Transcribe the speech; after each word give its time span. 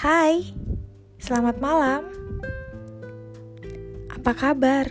Hai, 0.00 0.56
selamat 1.20 1.60
malam. 1.60 2.08
Apa 4.08 4.32
kabar? 4.32 4.88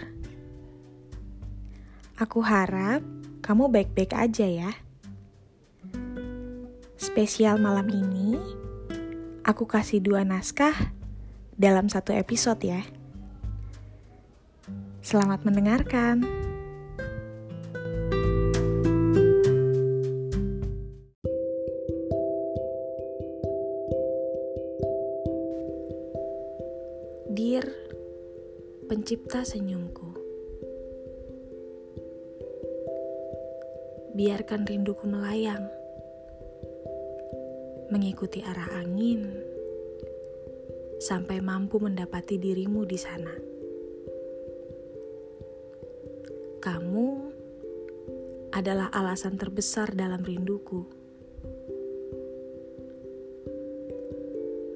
Aku 2.13 2.45
harap 2.45 3.01
kamu 3.41 3.73
baik-baik 3.73 4.13
aja 4.13 4.45
ya. 4.45 4.69
Spesial 6.93 7.57
malam 7.57 7.89
ini, 7.89 8.37
aku 9.41 9.65
kasih 9.65 9.97
dua 9.97 10.21
naskah 10.21 10.93
dalam 11.57 11.89
satu 11.89 12.13
episode 12.13 12.61
ya. 12.61 12.85
Selamat 15.01 15.41
mendengarkan. 15.41 16.38
Pencipta 28.99 29.47
senyumku. 29.47 30.11
Biarkan 34.11 34.67
rinduku 34.67 35.07
melayang, 35.07 35.71
mengikuti 37.95 38.43
arah 38.43 38.67
angin, 38.75 39.23
sampai 40.99 41.39
mampu 41.39 41.79
mendapati 41.79 42.43
dirimu 42.43 42.83
di 42.83 42.99
sana. 42.99 43.31
Kamu 46.59 47.07
adalah 48.51 48.91
alasan 48.91 49.39
terbesar 49.39 49.95
dalam 49.95 50.27
rinduku. 50.27 50.83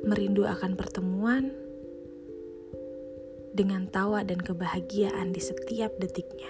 Merindu 0.08 0.48
akan 0.48 0.80
pertemuan 0.80 1.52
dengan 3.54 3.86
tawa 3.86 4.26
dan 4.26 4.42
kebahagiaan 4.42 5.30
di 5.30 5.38
setiap 5.38 5.94
detiknya. 6.02 6.50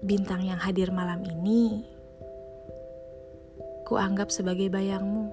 Bintang 0.00 0.48
yang 0.48 0.56
hadir 0.56 0.88
malam 0.88 1.20
ini, 1.28 1.84
kuanggap 3.84 4.32
sebagai 4.32 4.72
bayangmu 4.72 5.28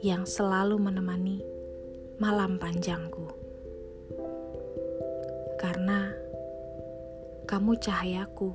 yang 0.00 0.24
selalu 0.24 0.80
menemani 0.80 1.44
malam 2.16 2.56
panjangku. 2.56 3.28
Karena 5.60 6.12
kamu 7.44 7.76
cahayaku, 7.76 8.50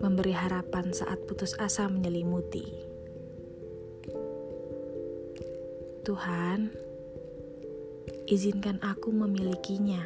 memberi 0.00 0.32
harapan 0.32 0.92
saat 0.96 1.20
putus 1.28 1.52
asa 1.60 1.88
menyelimuti. 1.92 2.93
Tuhan, 6.04 6.68
izinkan 8.28 8.76
aku 8.84 9.08
memilikinya, 9.08 10.04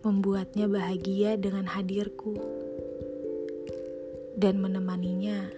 membuatnya 0.00 0.64
bahagia 0.64 1.36
dengan 1.36 1.68
hadirku, 1.68 2.40
dan 4.40 4.64
menemaninya 4.64 5.52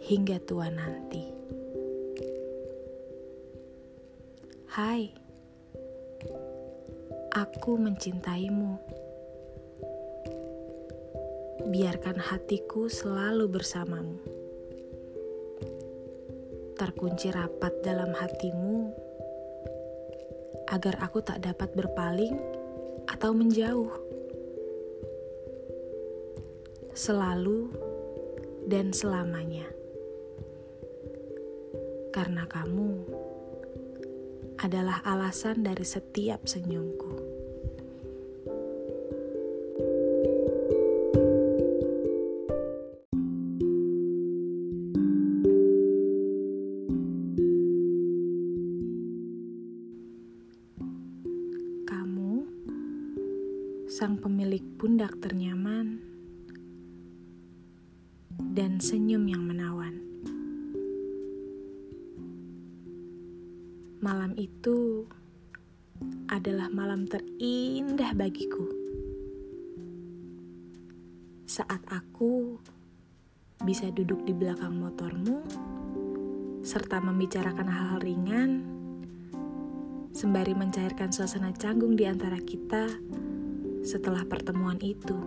hingga 0.00 0.40
tua 0.48 0.72
nanti. 0.72 1.28
Hai, 4.72 5.12
aku 7.36 7.76
mencintaimu. 7.76 8.80
Biarkan 11.68 12.16
hatiku 12.16 12.88
selalu 12.88 13.60
bersamamu 13.60 14.41
terkunci 16.82 17.30
rapat 17.30 17.78
dalam 17.86 18.10
hatimu 18.10 18.90
agar 20.66 20.98
aku 20.98 21.22
tak 21.22 21.38
dapat 21.38 21.70
berpaling 21.78 22.34
atau 23.06 23.30
menjauh. 23.30 23.94
Selalu 26.90 27.70
dan 28.66 28.90
selamanya. 28.90 29.70
Karena 32.10 32.50
kamu 32.50 32.90
adalah 34.58 35.06
alasan 35.06 35.62
dari 35.62 35.86
setiap 35.86 36.50
senyumku. 36.50 37.21
Sang 53.92 54.16
pemilik 54.16 54.64
pundak 54.80 55.20
ternyaman, 55.20 56.00
dan 58.56 58.80
senyum 58.80 59.28
yang 59.28 59.44
menawan. 59.44 60.00
Malam 64.00 64.32
itu 64.40 65.04
adalah 66.32 66.72
malam 66.72 67.04
terindah 67.04 68.16
bagiku. 68.16 68.64
Saat 71.44 71.84
aku 71.92 72.56
bisa 73.60 73.92
duduk 73.92 74.24
di 74.24 74.32
belakang 74.32 74.72
motormu 74.72 75.44
serta 76.64 76.96
membicarakan 76.96 77.68
hal-hal 77.68 78.00
ringan 78.00 78.50
sembari 80.16 80.56
mencairkan 80.56 81.12
suasana 81.12 81.52
canggung 81.52 81.92
di 81.92 82.08
antara 82.08 82.40
kita 82.40 82.88
setelah 83.82 84.22
pertemuan 84.22 84.78
itu. 84.78 85.18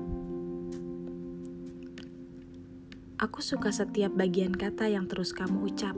Aku 3.16 3.39
suka 3.39 3.71
setiap 3.71 4.11
bagian 4.16 4.51
kata 4.51 4.91
yang 4.91 5.07
terus 5.07 5.31
kamu 5.31 5.71
ucap. 5.71 5.95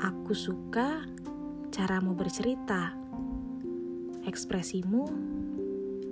Aku 0.00 0.32
suka 0.32 1.04
caramu 1.72 2.16
bercerita, 2.16 2.96
ekspresimu, 4.24 5.04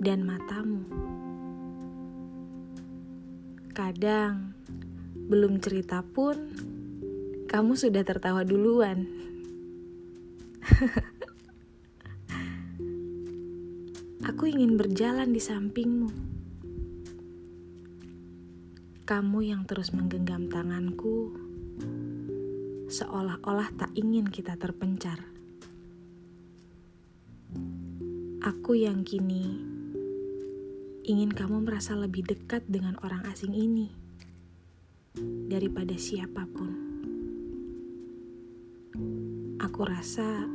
dan 0.01 0.25
matamu. 0.25 0.85
Kadang, 3.73 4.53
belum 5.29 5.61
cerita 5.61 6.05
pun, 6.05 6.37
kamu 7.49 7.73
sudah 7.77 8.05
tertawa 8.05 8.45
duluan. 8.45 9.05
Aku 14.21 14.45
ingin 14.45 14.77
berjalan 14.77 15.33
di 15.33 15.41
sampingmu. 15.41 16.13
Kamu 19.01 19.39
yang 19.41 19.65
terus 19.65 19.89
menggenggam 19.97 20.45
tanganku, 20.45 21.33
seolah-olah 22.85 23.73
tak 23.73 23.89
ingin 23.97 24.29
kita 24.29 24.61
terpencar. 24.61 25.25
Aku 28.45 28.77
yang 28.77 29.01
kini 29.01 29.57
ingin 31.01 31.33
kamu 31.33 31.65
merasa 31.65 31.97
lebih 31.97 32.21
dekat 32.21 32.61
dengan 32.69 33.01
orang 33.01 33.25
asing 33.25 33.57
ini 33.57 33.89
daripada 35.49 35.97
siapa 35.97 36.45
pun. 36.45 36.69
Aku 39.57 39.81
rasa 39.81 40.45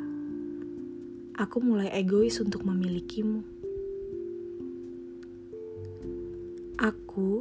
aku 1.35 1.59
mulai 1.59 1.91
egois 1.91 2.39
untuk 2.39 2.63
memilikimu. 2.63 3.56
Aku 6.77 7.41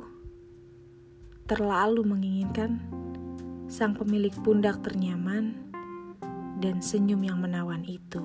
terlalu 1.43 2.07
menginginkan 2.07 2.79
sang 3.67 3.91
pemilik 3.91 4.31
pundak 4.47 4.79
ternyaman 4.79 5.59
dan 6.63 6.79
senyum 6.79 7.19
yang 7.19 7.43
menawan 7.43 7.83
itu. 7.83 8.23